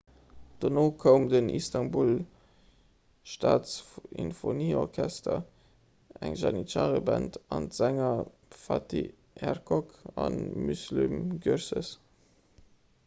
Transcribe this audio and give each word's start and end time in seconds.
dono 0.63 0.83
koum 1.01 1.25
den 1.31 1.49
istanbul 1.59 2.07
staatssinfonieorchester 3.33 5.35
eng 6.27 6.37
janitschare-band 6.45 7.37
an 7.57 7.67
d'sänger 7.73 8.23
fatih 8.63 9.43
erkoç 9.51 9.95
a 10.25 10.25
müslüm 10.71 11.15
gürses 11.47 11.93